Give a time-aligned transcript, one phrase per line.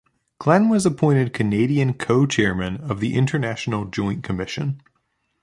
[0.39, 4.81] Glen was appointed Canadian Co-Chairman of the International Joint Commission.